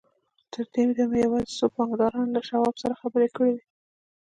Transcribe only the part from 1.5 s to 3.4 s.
څو بانکدارانو له شواب سره خبرې